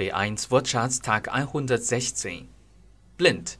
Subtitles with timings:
[0.00, 2.48] B1 Wortschatztag 116.
[3.16, 3.58] Blind.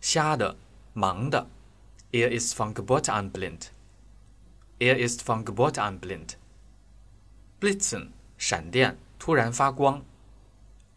[0.00, 0.56] 瞎的，
[0.94, 1.46] 盲的。
[2.12, 3.72] Er ist von Geburt an blind.
[4.78, 6.38] Er ist von Geburt an blind.
[7.60, 8.12] Blitzen.
[8.38, 10.02] 闪电，突然发光。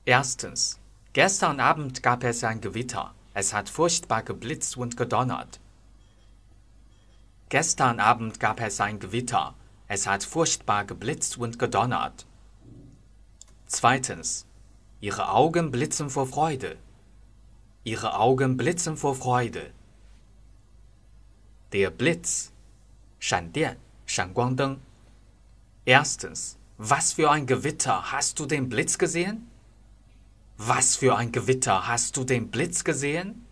[0.05, 0.79] Erstens.
[1.13, 3.13] Gestern Abend gab es ein Gewitter.
[3.33, 5.59] Es hat furchtbar geblitzt und gedonnert.
[7.49, 9.55] Gestern Abend gab es ein Gewitter.
[9.87, 12.25] Es hat furchtbar geblitzt und gedonnert.
[13.65, 14.45] Zweitens.
[15.04, 16.78] Ihre Augen blitzen vor Freude.
[17.82, 19.70] Ihre Augen blitzen vor Freude.
[21.72, 22.52] Der Blitz.
[24.06, 24.80] Shangguangdeng.
[25.84, 29.46] Erstens, was für ein Gewitter, hast du den Blitz gesehen?
[30.56, 33.44] Was für ein Gewitter, hast du den Blitz gesehen?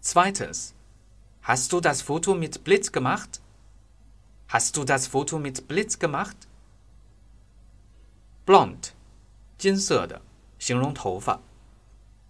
[0.00, 0.72] Zweitens,
[1.42, 3.40] hast du das Foto mit Blitz gemacht?
[4.46, 6.36] Hast du das Foto mit Blitz gemacht?
[8.46, 8.94] Blond.
[9.59, 10.21] 金色的，
[10.59, 11.41] 形容头发。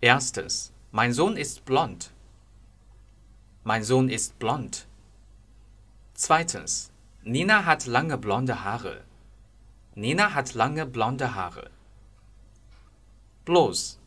[0.02, 2.12] Erstens, mein Sohn ist blond.
[3.64, 4.86] Mein Sohn ist blond.
[6.14, 6.92] Zweitens,
[7.24, 9.04] Nina hat lange blonde Haare.
[9.96, 11.72] Nina hat lange blonde Haare.
[13.46, 14.00] Bloß.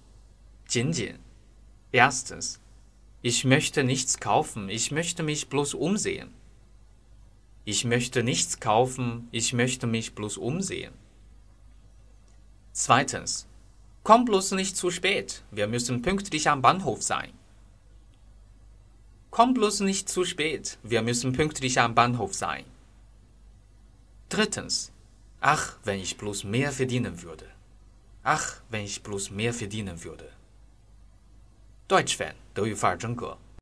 [0.67, 1.19] 仅仅.
[1.93, 2.61] Erstens,
[3.23, 6.35] ich möchte nichts kaufen, ich möchte mich bloß umsehen.
[7.65, 10.93] Ich möchte nichts kaufen, ich möchte mich bloß umsehen.
[12.73, 13.47] Zweitens.
[14.05, 15.43] Komm bloß nicht zu spät.
[15.51, 17.33] Wir müssen pünktlich am Bahnhof sein.
[19.31, 20.79] Komm bloß nicht zu spät.
[20.83, 22.65] Wir müssen pünktlich am Bahnhof sein.
[24.29, 24.93] Drittens.
[25.41, 27.47] Ach, wenn ich bloß mehr verdienen würde.
[28.23, 30.31] Ach, wenn ich bloß mehr verdienen würde.
[31.89, 33.39] Deutsch-Fan，德语范儿真格。